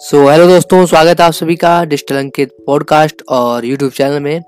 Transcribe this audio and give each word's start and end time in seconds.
सो 0.00 0.16
so, 0.16 0.30
hello 0.30 0.46
दोस्तों 0.46 0.84
स्वागत 0.86 1.20
है 1.20 1.26
आप 1.26 1.32
सभी 1.32 1.54
का 1.56 1.84
डिजिटल 1.84 2.16
अंकित 2.16 2.50
पॉडकास्ट 2.66 3.22
और 3.28 3.64
यूट्यूब 3.64 3.92
चैनल 3.92 4.20
में। 4.20 4.42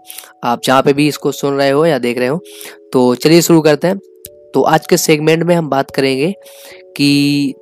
आप 0.45 0.61
जहाँ 0.65 0.83
पे 0.83 0.93
भी 0.93 1.07
इसको 1.09 1.33
सुन 1.33 1.55
रहे 1.55 1.71
हो 1.71 1.85
या 1.87 1.99
देख 1.99 2.19
रहे 2.19 2.29
हो 2.29 2.37
तो 2.93 3.15
चलिए 3.15 3.41
शुरू 3.43 3.61
करते 3.61 3.89
हैं। 3.89 3.99
तो 4.55 4.63
आज 4.63 4.87
के 4.87 4.97
सेगमेंट 4.97 5.43
में 5.43 5.55
हम 5.55 5.69
बात 5.71 5.91
करेंगे 5.91 6.33
कि 6.97 7.55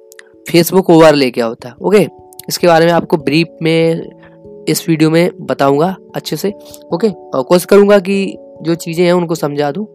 फेसबुक 0.51 0.91
ओवरले 0.91 1.30
क्या 1.30 1.46
होता 1.46 1.69
है 1.69 1.75
ओके 1.82 2.07
इसके 2.48 2.66
बारे 2.66 2.87
में 2.87 2.93
आपको 2.93 3.16
ब्रीफ 3.16 3.57
में 3.62 4.64
इस 4.68 4.89
वीडियो 4.89 5.11
में 5.11 5.30
बताऊँगा 5.41 5.96
अच्छे 6.16 6.36
से 6.36 6.52
ओके 6.95 7.09
और 7.09 7.43
कोशिश 7.43 7.64
करूँगा 7.64 7.98
कि 7.98 8.36
जो 8.62 8.75
चीज़ें 8.75 9.05
हैं 9.05 9.12
उनको 9.12 9.34
समझा 9.34 9.70
दूँ 9.73 9.86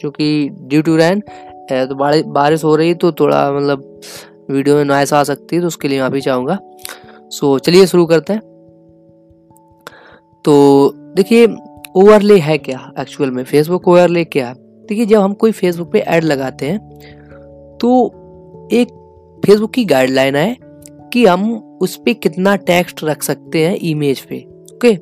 क्योंकि 0.00 0.48
ड्यू 0.52 0.82
टू 0.82 0.96
रैन 0.96 1.22
तो 1.72 1.94
बारिश 2.32 2.64
हो 2.64 2.74
रही 2.76 2.94
तो 2.94 3.12
थोड़ा 3.12 3.50
मतलब 3.52 4.00
वीडियो 4.50 4.76
में 4.76 4.84
नॉइस 4.84 5.12
आ 5.12 5.22
सकती 5.24 5.56
है 5.56 5.62
तो 5.62 5.68
उसके 5.68 5.88
लिए 5.88 6.00
माफ़ी 6.00 6.20
चाहूँगा। 6.20 6.58
सो 7.32 7.58
चलिए 7.58 7.86
शुरू 7.86 8.06
करते 8.06 8.32
हैं। 8.32 8.40
तो 10.44 10.92
देखिए, 11.16 11.46
ओवरले 11.96 12.38
है 12.38 12.56
क्या 12.60 12.92
एक्चुअल 13.00 13.30
में? 13.30 13.42
फेसबुक 13.44 13.88
ओवरले 13.88 14.24
क्या 14.26 14.48
है? 14.48 14.54
देखिए, 14.54 15.06
जब 15.06 15.20
हम 15.20 15.32
कोई 15.34 15.52
फेसबुक 15.52 15.92
पे 15.92 15.98
ऐड 16.00 16.24
लगाते 16.24 16.66
हैं 16.66 16.78
तो 17.80 18.68
एक 18.72 18.88
फेसबुक 19.42 19.72
की 19.72 19.84
गाइडलाइन 19.84 20.36
है 20.36 20.56
कि 21.12 21.24
हम 21.26 21.52
उस 21.82 21.96
पर 21.96 22.12
कितना 22.14 22.54
टेक्स्ट 22.58 23.02
रख 23.04 23.22
सकते 23.22 23.66
हैं 23.66 23.74
इमेज 23.76 24.20
पे 24.20 24.38
ओके 24.74 24.94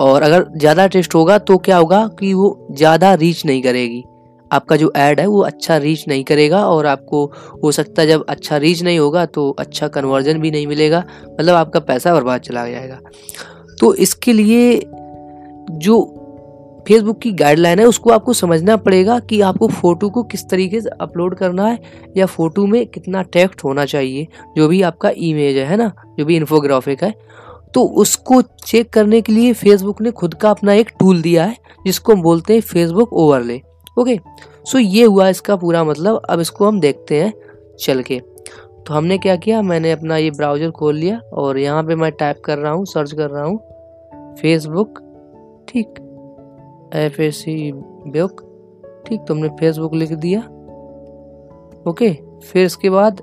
और 0.00 0.22
अगर 0.22 0.46
ज़्यादा 0.56 0.86
टेक्स्ट 0.86 1.14
होगा 1.14 1.38
तो 1.40 1.56
क्या 1.58 1.76
होगा 1.76 2.06
कि 2.20 2.32
वो 2.34 2.68
ज़्यादा 2.72 3.12
रीच 3.14 3.44
नहीं 3.46 3.62
करेगी। 3.62 4.02
आपका 4.52 4.76
जो 4.76 4.92
ऐड 4.96 5.20
है 5.20 5.26
वो 5.26 5.40
अच्छा 5.40 5.76
रीच 5.76 6.04
नहीं 6.08 6.24
करेगा 6.24 6.64
और 6.66 6.86
आपको 6.86 7.24
हो 7.64 7.72
सकता 7.72 8.02
है 8.02 8.08
जब 8.08 8.24
अच्छा 8.28 8.56
रीच 8.56 8.82
नहीं 8.82 8.98
होगा 8.98 9.26
तो 9.26 9.50
अच्छा 9.58 9.88
कन्वर्जन 9.88 10.40
भी 10.40 10.50
नहीं 10.50 10.66
मिलेगा 10.66 11.04
मतलब 11.30 11.54
आपका 11.54 11.80
पैसा 11.80 12.14
बर्बाद 12.14 12.40
चला 12.40 12.68
जाएगा। 12.68 12.98
तो 13.80 13.94
इसके 13.94 14.32
लिए 14.32 14.80
जो 15.78 16.18
फेसबुक 16.88 17.18
की 17.20 17.30
गाइडलाइन 17.32 17.78
है, 17.78 17.84
उसको 17.84 18.10
आपको 18.10 18.32
समझना 18.32 18.76
पड़ेगा 18.76 19.18
कि 19.20 19.40
आपको 19.40 19.66
फ़ोटो 19.68 20.08
को 20.10 20.22
किस 20.22 20.48
तरीके 20.50 20.80
से 20.80 20.90
अपलोड 21.00 21.34
करना 21.34 21.66
है 21.66 21.78
या 22.16 22.26
फ़ोटो 22.26 22.66
में 22.66 22.86
कितना 22.86 23.22
टेक्स्ट 23.22 23.64
होना 23.64 23.84
चाहिए, 23.84 24.26
जो 24.56 24.68
भी 24.68 24.80
आपका 24.82 25.10
इमेज 25.10 25.56
है 25.58 25.76
ना? 25.76 25.92
जो 26.18 26.24
भी 26.24 26.36
इन्फोग्राफिक 26.36 27.02
है। 27.04 27.14
तो 27.74 27.82
उसको 27.96 28.40
चेक 28.66 28.90
करने 28.90 29.20
के 29.20 29.32
लिए 29.32 29.52
फेसबुक 29.52 30.00
ने 30.02 30.10
खुद 30.10 30.34
का 30.34 30.50
अपना 30.50 30.72
एक 30.74 30.90
टूल 30.98 31.22
दिया 31.22 31.44
है, 31.44 31.56
जिसको 31.86 32.12
हम 32.12 32.22
बोलते 32.22 32.54
हैं 32.54 32.60
फेसबुक 32.62 33.12
ओवरले 33.12 33.60
ओके 33.96 34.18
सो 34.66 34.78
ये 34.78 35.04
हुआ 35.04 35.28
इसका 35.28 35.56
पूरा 35.56 35.82
मतलब। 35.84 36.20
अब 36.30 36.40
इसको 36.40 36.66
हम 36.66 36.80
देखते 36.80 37.22
हैं 37.22 37.32
चल 37.76 38.02
के। 38.02 38.18
तो 38.18 38.94
हमने 38.94 39.18
क्या 39.18 39.34
किया? 39.36 39.60
मैंने 39.62 39.90
अपना 39.92 40.16
ये 40.16 40.30
ब्राउज़र 40.30 40.70
खोल 40.70 40.96
लिया 40.96 41.18
और 41.32 41.58
यहाँ 41.58 41.82
पे 41.84 41.94
मैं 41.94 42.10
टाइप 42.12 42.40
कर 42.44 42.58
रहा 42.58 42.72
हूँ 42.72 42.84
सर्च 42.86 43.12
कर 43.12 43.30
रहा 43.30 43.44
हूँ। 43.44 43.58
फेसबुक 44.40 44.98
ठीक। 45.68 45.98
एफ़ 46.96 47.20
ए 47.22 47.30
सी 47.32 47.72
बुक 47.72 48.40
ठीक, 49.06 49.20
तुमने 49.28 49.48
फेसबुक 49.50 49.94
लिख 49.94 50.12
दिया। 50.14 50.40
ओके 51.86 52.12
फिर 52.42 52.64
इसके 52.64 52.90
बाद 52.90 53.22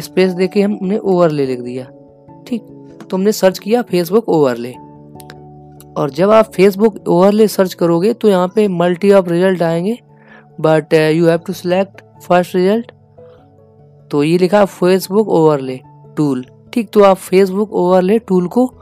स्पेस 0.00 0.32
देके 0.32 0.62
हमने 0.62 0.98
ओवरले 0.98 1.46
लिख 1.46 1.60
दिया, 1.60 1.84
ठीक। 2.46 2.62
तुमने 3.10 3.32
सर्च 3.32 3.58
किया 3.58 3.82
फेसबुक 3.82 4.28
ओवरले 4.28 4.72
और 5.96 6.10
जब 6.10 6.30
आप 6.30 6.52
फेसबुक 6.52 6.96
ओवरले 7.08 7.46
सर्च 7.48 7.74
करोगे 7.74 8.12
तो 8.12 8.28
यहाँ 8.28 8.48
पे 8.54 8.66
मल्टी 8.68 9.10
ऑफ़ 9.12 9.28
रिज़ल्ट 9.28 9.62
आएँगे। 9.62 9.98
But 10.60 10.94
you 10.94 11.26
have 11.26 11.38
to 11.46 11.52
select 11.52 12.00
first 12.22 12.54
result 12.56 12.90
तो 14.10 14.22
ये 14.22 14.36
लिखा 14.38 14.64
फेसबुक 14.64 15.28
ओवरले 15.28 15.80
टूल 16.16 16.44
ठीक 16.72 16.90
तो 16.92 17.02
आप 17.02 17.16
फेसबुक 17.16 17.72
ओवरले 17.72 18.18
टूल 18.18 18.46
को 18.48 18.72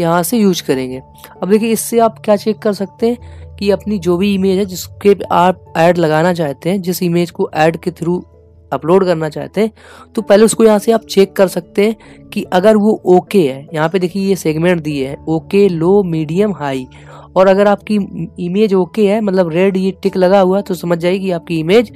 यहाँ 0.00 0.22
से 0.22 0.38
यूज़ 0.38 0.62
करेंगे। 0.62 1.00
अब 1.42 1.48
देखिए, 1.50 1.70
इससे 1.72 1.98
आप 1.98 2.18
क्या 2.24 2.36
चेक 2.36 2.58
कर 2.58 2.72
सकते 2.72 3.08
हैं 3.08 3.56
कि 3.56 3.70
अपनी 3.70 3.98
जो 3.98 4.16
भी 4.16 4.34
इमेज 4.34 4.58
है, 4.58 4.64
जिसके 4.64 5.16
आप 5.32 5.72
ऐड 5.76 5.98
लगाना 5.98 6.32
चाहते 6.34 6.70
हैं, 6.70 6.80
जिस 6.82 7.02
इमेज 7.02 7.30
को 7.30 7.48
ऐड 7.54 7.76
के 7.76 7.90
थ्रू 7.90 8.16
अपलोड 8.74 9.04
करना 9.04 9.28
चाहते 9.28 9.60
हैं 9.60 9.70
तो 10.16 10.22
पहले 10.22 10.44
उसको 10.44 10.64
यहाँ 10.64 10.78
से 10.78 10.92
आप 10.92 11.04
चेक 11.06 11.32
कर 11.36 11.48
सकते 11.48 11.84
हैं 11.84 12.28
कि 12.28 12.42
अगर 12.52 12.76
वो 12.76 12.92
ओके 13.06 13.40
है, 13.40 13.68
यहाँ 13.74 13.88
पे 13.88 13.98
देखिए 13.98 14.28
ये 14.28 14.36
सेगमेंट 14.36 14.82
दिए 14.82 15.06
हैं 15.08 15.24
ओके 15.26 15.68
लो 15.68 16.02
मीडियम 16.04 16.52
हाई 16.54 16.86
और 17.36 17.48
अगर 17.48 17.68
आपकी 17.68 17.94
इमेज 18.40 18.74
ओके 18.74 19.06
है 19.08 19.20
मतलब 19.20 19.48
रेड 19.52 19.76
ये 19.76 19.90
टिक 20.02 20.16
लगा 20.16 20.40
हुआ 20.40 20.56
है 20.56 20.62
तो 20.62 20.74
समझ 20.74 20.98
जाइए 20.98 21.18
कि 21.18 21.30
आपकी 21.32 21.58
इमेज 21.60 21.92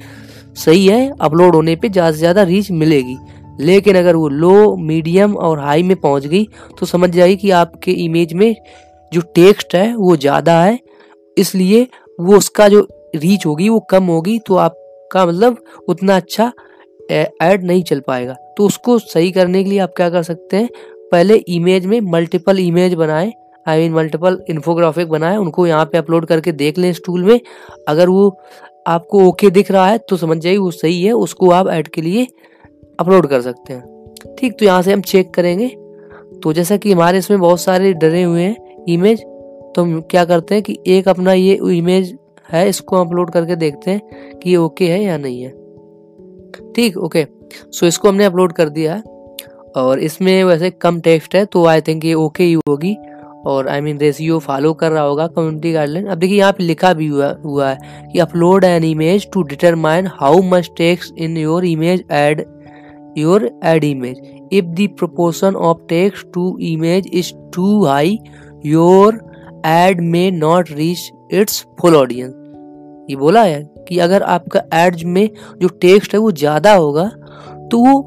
सही 0.57 0.85
है 0.87 1.09
अपलोड 1.21 1.55
होने 1.55 1.75
पे 1.75 1.89
ज़्यादा 1.89 2.11
से 2.11 2.17
ज़्यादा 2.17 2.43
रीच 2.43 2.71
मिलेगी। 2.73 3.17
लेकिन 3.59 3.95
अगर 3.97 4.15
वो 4.15 4.27
लो 4.29 4.75
मीडियम 4.77 5.35
और 5.37 5.59
हाई 5.59 5.83
में 5.83 5.95
पहुँच 5.97 6.25
गई 6.25 6.47
तो 6.79 6.85
समझ 6.85 7.09
जाइए 7.09 7.35
कि 7.35 7.49
आपके 7.53 7.91
इमेज 8.03 8.33
में 8.33 8.55
जो 9.11 9.21
टेक्स्ट 9.35 9.75
है, 9.75 9.95
वो 9.95 10.15
ज़्यादा 10.17 10.61
है, 10.61 10.79
इसलिए 11.37 11.87
वो 12.19 12.37
उसका 12.37 12.67
जो 12.69 12.87
रीच 13.15 13.45
होगी, 13.45 13.69
वो 13.69 13.79
कम 13.89 14.03
होगी 14.05 14.37
तो 14.39 14.55
आपका 14.57 15.25
मतलब 15.25 15.57
उतना 15.89 16.15
अच्छा 16.15 16.51
ऐड 17.11 17.63
नहीं 17.63 17.83
चल 17.83 17.99
पाएगा। 17.99 18.33
तो 18.57 18.65
उसको 18.65 18.97
सही 18.99 19.31
करने 19.31 19.63
के 19.63 19.69
लिए 19.69 19.79
आप 19.79 19.93
क्या 19.95 20.09
कर 20.09 20.23
सकते 20.23 20.57
हैं? 20.57 20.69
पहले 21.11 21.35
इमेज 21.49 21.85
में 21.85 21.99
मल्टीपल 22.03 22.59
इमेज 22.59 22.93
बनाएँ। 22.93 23.31
आई 23.65 23.79
मीन 23.79 23.93
मल्टीपल 23.93 24.39
इन्फोग्राफिक 24.49 25.09
बनाए। 25.09 25.37
उनको 25.37 25.67
यहाँ 25.67 25.85
पे 25.85 25.97
अपलोड 25.97 26.25
करके 26.25 26.51
देख 26.53 26.77
लें 26.77 26.89
इस 26.89 27.01
टूल 27.05 27.23
में। 27.23 27.39
अगर 27.87 28.09
वो 28.09 28.29
आपको 28.87 29.23
ओके 29.27 29.49
दिख 29.49 29.71
रहा 29.71 29.87
है 29.87 29.97
तो 29.99 30.17
समझ 30.17 30.37
जाइए 30.37 30.57
वो 30.57 30.71
सही 30.71 31.03
है। 31.03 31.11
उसको 31.13 31.49
आप 31.51 31.67
ऐड 31.69 31.87
के 31.87 32.01
लिए 32.01 32.27
अपलोड 32.99 33.27
कर 33.27 33.41
सकते 33.41 33.73
हैं। 33.73 34.35
ठीक 34.39 34.57
तो 34.59 34.65
यहाँ 34.65 34.81
से 34.81 34.93
हम 34.93 35.01
चेक 35.03 35.33
करेंगे। 35.33 35.67
तो 36.43 36.53
जैसा 36.53 36.77
कि 36.77 36.91
हमारे 36.91 37.17
इसमें 37.17 37.39
बहुत 37.39 37.61
सारे 37.61 37.93
डरे 37.93 38.23
हुए 38.23 38.41
हैं 38.41 38.83
इमेज 38.89 39.21
तो 39.75 39.81
हम 39.81 39.99
क्या 40.01 40.23
करते 40.25 40.55
हैं 40.55 40.63
कि 40.63 40.77
एक 40.87 41.07
अपना 41.07 41.33
ये 41.33 41.53
इमेज 41.71 42.17
है, 42.49 42.67
इसको 42.69 42.95
अपलोड 42.97 43.31
करके 43.31 43.55
देखते 43.55 43.91
हैं 43.91 44.39
कि 44.39 44.49
ये 44.49 44.55
ओके 44.57 44.87
है 44.87 45.01
या 45.03 45.17
नहीं 45.17 45.41
है। 45.41 45.51
ठीक 46.75 46.97
ओके 46.97 47.25
सो 47.71 47.85
इसको 47.85 48.07
हमने 48.07 48.25
अपलोड 48.25 48.53
कर 48.53 48.69
दिया 48.69 48.95
है 48.95 49.17
और 49.77 49.99
इसमें 49.99 50.43
वैसे 50.43 50.69
कम 50.71 50.99
टेक्स्ट 51.01 51.35
है 51.35 51.45
तो 51.45 51.65
आई 51.65 51.81
थिंक 51.81 52.05
ये 52.05 52.13
ओके 52.15 52.43
ही 52.43 52.53
होगी 52.69 52.95
और 53.47 53.67
आई 53.67 53.81
मीन 53.81 53.97
रेशियो 53.97 54.39
फॉलो 54.39 54.73
कर 54.73 54.91
रहा 54.91 55.03
होगा 55.03 55.27
कम्युनिटी 55.27 55.71
गाइडलाइन 55.71 56.05
अब 56.05 56.17
देखिए, 56.17 56.37
यहाँ 56.37 56.51
पे 56.51 56.63
लिखा 56.63 56.93
भी 56.93 57.07
हुआ 57.07 57.35
हुआ 57.43 57.69
है 57.69 58.09
कि 58.13 58.19
upload 58.19 58.63
an 58.63 58.83
image 58.83 59.27
to 59.33 59.43
determine 59.43 60.07
how 60.13 60.41
much 60.43 60.69
text 60.77 61.17
in 61.17 61.37
your 61.37 61.65
image 61.65 62.03
ad 62.11 62.45
your 63.17 63.49
ad 63.65 63.83
image 63.83 64.21
if 64.53 64.65
the 64.65 64.87
proportion 64.97 65.55
of 65.61 65.77
text 65.89 66.27
to 66.33 66.57
image 66.63 67.09
is 67.13 67.33
too 67.53 67.83
high 67.85 68.17
your 68.65 69.19
ad 69.65 70.01
may 70.01 70.29
not 70.31 70.71
reach 70.71 71.11
its 71.31 71.65
full 71.81 71.95
audience 71.95 72.38
ये 73.09 73.15
बोला 73.15 73.43
है 73.43 73.61
कि 73.87 73.97
अगर 73.99 74.23
आपका 74.23 74.61
add 74.75 75.03
में 75.07 75.29
जो 75.61 75.67
text 75.81 76.13
है 76.13 76.19
वो 76.19 76.31
ज़्यादा 76.33 76.73
होगा 76.73 77.03
तो 77.71 77.77
वो 77.79 78.01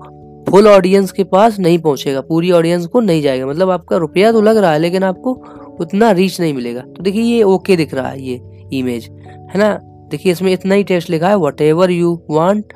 फुल 0.48 0.68
ऑडियंस 0.68 1.12
के 1.12 1.24
पास 1.24 1.58
नहीं 1.58 1.78
पहुंचेगा, 1.78 2.20
पूरी 2.20 2.50
ऑडियंस 2.50 2.86
को 2.86 3.00
नहीं 3.00 3.22
जाएगा। 3.22 3.46
मतलब 3.46 3.70
आपका 3.70 3.96
रुपया 3.96 4.32
तो 4.32 4.40
लग 4.40 4.56
रहा 4.56 4.72
है, 4.72 4.78
लेकिन 4.78 5.02
आपको 5.04 5.32
उतना 5.80 6.10
रीच 6.10 6.40
नहीं 6.40 6.54
मिलेगा। 6.54 6.80
तो 6.80 7.02
देखिए, 7.02 7.22
ये 7.22 7.42
ओके 7.44 7.76
दिख 7.76 7.94
रहा 7.94 8.08
है, 8.08 8.22
ये 8.22 8.68
इमेज 8.72 9.08
है 9.50 9.58
ना? 9.58 9.72
देखिए, 10.10 10.32
इसमें 10.32 10.52
इतना 10.52 10.74
ही 10.74 10.84
टेक्स्ट 10.84 11.10
लिखा 11.10 11.28
है 11.28 11.36
what 11.38 11.60
ever 11.60 11.90
you 11.90 12.20
want 12.30 12.72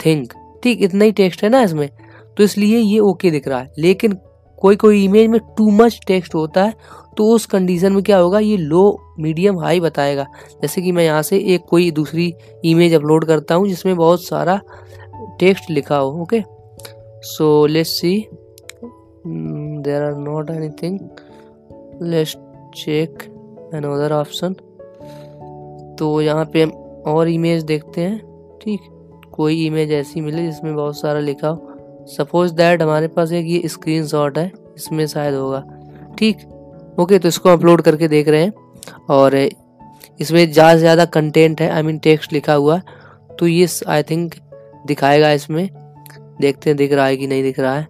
think 0.00 0.32
ठीक, 0.62 0.82
इतना 0.82 1.04
ही 1.04 1.12
टेक्स्ट 1.12 1.42
है 1.44 1.48
ना 1.50 1.62
इसमें? 1.62 1.88
तो 2.36 2.42
इसलिए 2.42 2.78
ये 2.78 2.98
ओके 3.00 3.30
दिख 3.30 3.48
रहा 3.48 3.58
है। 3.60 3.72
लेकिन 3.78 4.18
कोई 4.58 4.76
कोई 4.76 5.04
इमेज 5.04 5.26
में 5.28 5.40
टू 5.56 5.70
मच 5.72 5.98
टेक्स्ट 6.06 6.34
होता 6.34 6.64
है 6.64 6.74
तो 7.18 7.28
उस 7.28 7.46
कंडीशन 7.46 7.92
में 7.92 8.02
क्या 8.02 8.18
होगा? 8.18 8.38
ये 8.38 8.56
लो 8.56 9.14
मीडियम 9.20 9.58
हाई 9.58 9.80
बताएगा। 9.80 10.26
जैसे 10.62 10.82
कि 10.82 10.92
मैं 10.92 11.04
यहाँ 11.04 11.22
से 11.22 11.38
एक 11.54 11.64
कोई 11.68 11.90
दूसरी 11.90 12.32
इमेज 12.64 12.94
अपलोड 12.94 13.24
करता 13.24 13.54
हूँ, 13.54 13.68
जिसमें 13.68 13.96
बहुत 13.96 14.24
सारा 14.24 14.60
टेक्स्ट 15.40 15.70
लिखा 15.70 15.96
हो 15.96 16.22
okay 16.22 16.42
so 17.26 17.66
let's 17.66 17.90
see 17.90 18.16
there 19.26 20.02
are 20.02 20.14
not 20.16 20.50
anything 20.50 20.98
let's 22.02 22.36
check 22.76 23.22
another 23.84 24.12
option 24.14 24.52
तो 25.98 26.20
यहाँ 26.22 26.44
पे 26.52 26.62
हम 26.62 26.70
और 27.06 27.28
इमेज 27.28 27.62
देखते 27.64 28.00
हैं, 28.00 28.18
ठीक? 28.58 28.80
कोई 29.32 29.64
इमेज 29.66 29.92
ऐसी 29.92 30.20
मिले 30.20 30.44
जिसमें 30.46 30.74
बहुत 30.74 30.98
सारा 30.98 31.20
लिखा 31.20 31.48
हो। 31.48 32.04
सपोज़ 32.08 32.52
दैट 32.54 32.82
हमारे 32.82 33.08
पास 33.08 33.32
एक 33.32 33.46
ये 33.46 33.68
स्क्रीनशॉट 33.68 34.38
है, 34.38 34.50
इसमें 34.76 35.06
शायद 35.06 35.34
होगा, 35.34 35.62
ठीक? 36.18 36.38
ओके 36.98 37.18
तो 37.18 37.28
इसको 37.28 37.48
अपलोड 37.48 37.82
करके 37.82 38.08
देख 38.08 38.28
रहे 38.28 38.42
हैं। 38.42 38.52
और 39.10 39.36
इसमें 40.20 40.50
ज़्यादा 40.52 40.72
से 40.72 40.78
ज़्यादा 40.78 41.04
कंटेंट 41.06 41.60
है 41.60 41.70
आई 41.70 41.82
मीन 41.82 41.98
टेक्स्ट 41.98 42.32
लिखा 42.32 42.54
हुआ। 42.54 42.80
तो 43.38 43.46
ये 43.46 43.66
आई 43.88 44.02
थिंक 44.02 44.34
दिखाएगा 44.86 45.30
इसमें। 45.32 45.68
देखते 46.40 46.70
हैं, 46.70 46.76
दिख 46.76 46.92
रहा 46.92 47.06
है 47.06 47.16
कि 47.16 47.26
नहीं 47.26 47.42
दिख 47.42 47.58
रहा 47.60 47.74
है। 47.74 47.86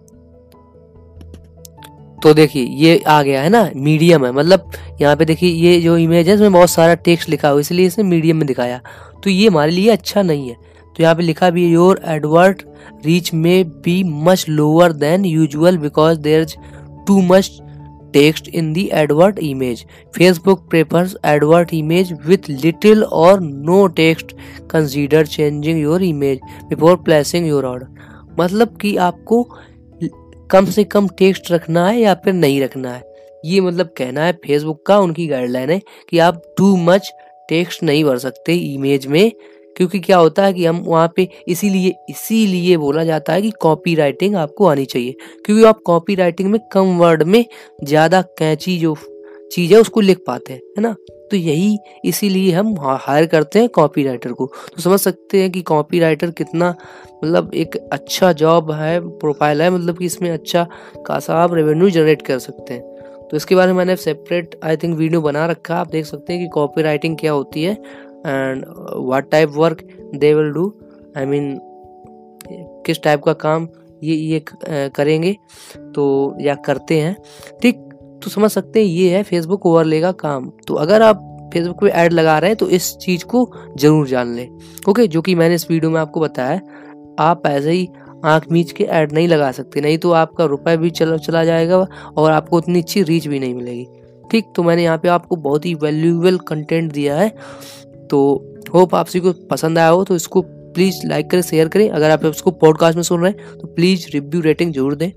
तो 2.17 2.33
देखिए, 2.33 2.63
ये 2.63 2.97
आ 2.99 3.21
गया 3.23 3.41
है 3.41 3.49
ना 3.49 3.69
मीडियम 3.77 4.25
है। 4.25 4.31
मतलब 4.31 4.71
यहाँ 5.01 5.15
पे 5.15 5.25
देखिए, 5.25 5.49
ये 5.49 5.79
जो 5.81 5.97
इमेज 5.97 6.29
है, 6.29 6.35
इसमें 6.35 6.51
बहुत 6.51 6.69
सारा 6.69 6.93
टेक्स्ट 6.95 7.29
लिखा 7.29 7.49
हुआ 7.49 7.59
इसलिए 7.59 7.85
इसे 7.85 8.03
मीडियम 8.03 8.37
में 8.37 8.45
दिखाया। 8.47 8.79
तो 9.23 9.29
ये 9.29 9.47
हमारे 9.47 9.71
लिए 9.71 9.89
अच्छा 9.89 10.21
नहीं 10.21 10.49
है। 10.49 10.55
तो 10.95 11.03
यहाँ 11.03 11.15
पे 11.15 11.23
लिखा 11.23 11.49
भी 11.49 11.67
your 11.67 12.01
advert 12.07 12.63
reach 13.05 13.33
may 13.33 13.69
be 13.81 14.03
much 14.23 14.45
lower 14.49 14.93
than 14.93 15.25
usual 15.25 15.77
because 15.77 16.19
there 16.19 16.41
is 16.41 16.55
too 17.07 17.21
much 17.23 17.51
text 18.13 18.47
in 18.47 18.71
the 18.73 18.89
advert 18.93 19.39
image. 19.39 19.85
Facebook 20.15 20.67
prefers 20.69 21.15
advert 21.25 21.73
image 21.73 22.13
with 22.25 22.49
little 22.49 23.03
or 23.03 23.41
no 23.41 23.85
text. 23.95 24.31
Consider 24.71 25.25
changing 25.25 25.81
your 25.81 26.03
image 26.03 26.39
before 26.69 26.95
placing 26.95 27.47
your 27.47 27.65
order. 27.65 27.87
मतलब 28.39 28.77
कि 28.77 28.95
आपको 28.97 29.43
कम 30.51 30.65
से 30.65 30.83
कम 30.83 31.07
text 31.17 31.51
रखना 31.51 31.87
है 31.87 31.99
या 31.99 32.13
फिर 32.15 32.33
नहीं 32.33 32.61
रखना 32.61 32.93
है। 32.93 33.03
ये 33.45 33.59
मतलब 33.61 33.93
कहना 33.97 34.23
है 34.23 34.31
फेसबुक 34.45 34.85
का 34.85 34.97
उनकी 34.99 35.27
गाइडलाइन 35.27 35.69
है 35.69 35.81
कि 36.09 36.19
आप 36.19 36.41
टू 36.57 36.75
मच 36.77 37.11
टेक्स्ट 37.49 37.83
नहीं 37.83 38.03
भर 38.03 38.17
सकते 38.17 38.55
इमेज 38.55 39.05
में। 39.07 39.31
क्योंकि 39.79 39.99
क्या 39.99 40.17
होता 40.17 40.45
है 40.45 40.53
कि 40.53 40.65
हम 40.65 40.83
वहाँ 40.85 41.11
पे 41.15 41.27
इसीलिए 41.47 41.93
इसीलिए 42.09 42.77
बोला 42.77 43.03
जाता 43.03 43.33
है 43.33 43.41
कि 43.41 43.49
कॉपी 43.51 43.93
राइटिंग 43.95 44.35
आपको 44.35 44.65
आनी 44.65 44.85
चाहिए। 44.85 45.15
क्योंकि 45.45 45.63
आप 45.63 45.79
कॉपी 45.85 46.15
राइटिंग 46.15 46.49
में 46.51 46.59
कम 46.71 46.97
वर्ड 46.97 47.23
में 47.23 47.45
ज़्यादा 47.83 48.21
कैची 48.21 48.77
जो 48.77 48.95
चीज़ 49.51 49.73
है 49.73 49.79
उसको 49.79 50.01
लिख 50.01 50.23
पाते 50.27 50.53
हैं, 50.53 50.61
है 50.77 50.81
ना? 50.81 50.95
तो 51.31 51.37
यही 51.37 51.77
इसीलिए 52.05 52.51
हम 52.51 52.75
हायर 52.79 53.25
करते 53.25 53.59
हैं 53.59 53.69
कॉपी 53.69 54.03
राइटर 54.03 54.31
को। 54.31 54.45
तो 54.75 54.81
समझ 54.81 54.99
सकते 54.99 55.41
हैं 55.41 55.51
कि 55.51 55.61
कॉपी 55.61 55.99
राइटर 55.99 56.31
कितना 56.31 56.69
मतलब 57.23 57.53
एक 57.53 57.75
अच्छा 57.93 58.31
जॉब 58.33 58.71
है 58.71 58.99
प्रोफ़ाइल 59.19 59.61
है 59.61 59.69
मतलब 59.69 59.97
कि 59.97 60.05
इसमें 60.05 60.29
अच्छा 60.31 60.67
खासा 61.07 61.35
आप 61.35 61.53
रेवेन्यू 61.53 61.89
जनरेट 61.89 62.21
कर 62.21 62.39
सकते 62.39 62.73
हैं। 62.73 62.81
तो 63.31 63.37
इसके 63.37 63.55
बारे 63.55 63.71
में 63.71 63.77
मैंने 63.77 63.95
सेपरेट 63.95 64.59
आई 64.63 64.77
थिंक 64.77 64.97
वीडियो 64.97 65.21
बना 65.21 65.45
रखा 65.45 65.73
है। 65.73 65.79
आप 65.79 65.87
देख 65.87 66.05
सकते 66.05 66.33
हैं 66.33 66.41
कि 66.41 66.47
कॉपी 66.49 66.81
राइटिंग 66.81 67.17
क्या 67.17 67.31
होती 67.31 67.63
है। 67.63 67.77
And 68.19 68.65
what 68.97 69.29
type 69.31 69.49
work 69.55 69.83
they 70.15 70.33
will 70.33 70.51
do 70.51 70.73
I 71.17 71.25
mean 71.25 71.57
किस 72.85 73.01
टाइप 73.03 73.23
का 73.23 73.33
काम 73.35 73.67
ये 74.03 74.15
ये 74.15 74.43
करेंगे 74.91 75.35
तो 75.95 76.35
या 76.41 76.55
करते 76.65 76.99
हैं। 77.01 77.15
ठीक 77.61 77.77
तो 78.23 78.29
समझ 78.29 78.49
सकते 78.51 78.79
हैं, 78.79 78.87
ये 78.87 79.15
है 79.15 79.23
फेसबुक 79.23 79.65
ओवरले 79.65 79.99
का 80.01 80.11
काम। 80.13 80.49
तो 80.67 80.73
अगर 80.75 81.01
आप 81.01 81.25
फेसबुक 81.53 81.81
पे 81.81 81.89
ऐड 81.89 82.13
लगा 82.13 82.37
रहे 82.39 82.49
हैं 82.49 82.57
तो 82.57 82.67
इस 82.69 82.95
चीज़ 82.97 83.23
को 83.25 83.49
ज़रूर 83.77 84.07
जान 84.07 84.33
लें। 84.35 84.47
ओके 84.89 85.07
जो 85.07 85.21
कि 85.21 85.35
मैंने 85.35 85.55
इस 85.55 85.69
वीडियो 85.71 85.91
में 85.91 85.99
आपको 86.01 86.19
बताया 86.19 86.59
आप 87.19 87.47
ऐसे 87.47 87.71
ही 87.71 87.87
आँख 88.25 88.45
मीच 88.51 88.71
के 88.71 88.83
ऐड 88.83 89.11
नहीं 89.11 89.27
लगा 89.27 89.51
सकते। 89.51 89.81
नहीं 89.81 89.97
तो 89.97 90.11
आपका 90.13 90.45
रुपए 90.45 90.75
भी 90.77 90.89
चला 90.91 91.17
चला 91.17 91.43
जाएगा 91.45 91.77
और 92.17 92.31
आपको 92.31 92.57
उतनी 92.57 92.81
अच्छी 92.81 93.03
रीच 93.03 93.27
भी 93.27 93.39
नहीं 93.39 93.55
मिलेगी। 93.55 93.85
ठीक 94.31 94.51
तो 94.55 94.63
मैंने 94.63 94.83
यहाँ 94.83 94.97
पे 94.97 95.07
आपको 95.09 95.35
बहुत 95.37 95.65
ही 95.65 95.73
वैल्यूएबल 95.75 96.37
कंटेंट 96.47 96.91
दिया 96.93 97.15
है। 97.17 97.29
तो 98.09 98.19
होप 98.73 98.95
आप 98.95 99.07
सभी 99.07 99.19
को 99.21 99.31
पसंद 99.47 99.79
आया 99.79 99.89
हो 99.89 100.03
तो 100.03 100.15
इसको 100.15 100.41
प्लीज़ 100.73 100.95
लाइक 101.07 101.29
करें 101.29 101.41
शेयर 101.41 101.67
करें। 101.67 101.89
अगर 101.89 102.11
आप 102.11 102.25
इसको 102.25 102.51
पॉडकास्ट 102.53 102.95
में 102.95 103.03
सुन 103.03 103.21
रहे 103.21 103.31
हैं 103.31 103.57
तो 103.59 103.67
प्लीज़ 103.67 104.07
रिव्यू 104.13 104.41
रेटिंग 104.41 104.73
ज़रूर 104.73 104.95
दें 104.95 105.11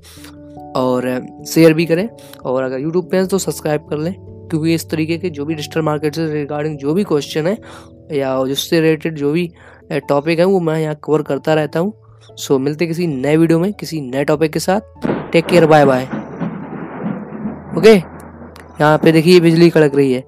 और 0.76 1.08
शेयर 1.48 1.74
भी 1.74 1.86
करें। 1.86 2.08
और 2.44 2.62
अगर 2.62 2.78
यूट्यूब 2.78 3.10
पे 3.10 3.16
हैं 3.16 3.26
तो 3.26 3.38
सब्सक्राइब 3.38 3.86
कर 3.90 3.98
लें, 3.98 4.14
क्योंकि 4.50 4.74
इस 4.74 4.88
तरीके 4.90 5.18
के 5.18 5.30
जो 5.30 5.44
भी 5.44 5.54
डिजिटल 5.54 5.80
मार्केट 5.82 6.14
से 6.14 6.26
रिगार्डिंग 6.32 6.78
जो 6.78 6.94
भी 6.94 7.04
क्वेश्चन 7.04 7.46
है, 7.46 7.56
या 8.12 8.36
उससे 8.38 8.80
रिलेटेड 8.80 9.16
जो 9.16 9.32
भी 9.32 9.50
टॉपिक 10.08 10.38
है, 10.38 10.44
वो 10.44 10.60
मैं 10.60 10.78
यहाँ 10.80 10.98
कवर 11.04 11.22
करता 11.22 11.54
रहता 11.54 11.80
हूँ। 11.80 11.92
सो 12.36 12.58
मिलते 12.58 12.86
किसी 12.86 13.06
नए 13.06 13.36
वीडियो 13.36 13.58
में, 13.58 13.72
किसी 13.72 14.00
नए 14.02 14.24
टॉपिक 14.24 14.52
के 14.52 14.58
साथ। 14.60 15.06
Take 15.32 15.46
care 15.46 15.66
bye 15.66 15.84
bye 15.84 16.04
okay 17.78 17.92
यहाँ 17.92 18.98
पे 18.98 19.12
देखिए, 19.12 19.40
बिजली 19.40 19.68
कड़क 19.70 19.94
रही 19.94 20.12
है। 20.12 20.24